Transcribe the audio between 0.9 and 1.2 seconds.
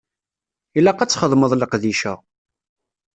ad